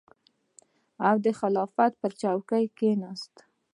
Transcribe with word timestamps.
او 1.07 1.15
د 1.25 1.27
خلافت 1.39 1.91
پر 2.01 2.11
څوکۍ 2.21 2.65
کېناست. 2.77 3.35